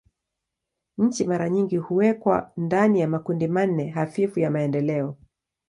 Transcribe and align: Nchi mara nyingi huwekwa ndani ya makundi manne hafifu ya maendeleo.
Nchi 0.97 1.27
mara 1.27 1.49
nyingi 1.49 1.77
huwekwa 1.77 2.51
ndani 2.57 2.99
ya 2.99 3.07
makundi 3.07 3.47
manne 3.47 3.89
hafifu 3.89 4.39
ya 4.39 4.51
maendeleo. 4.51 5.15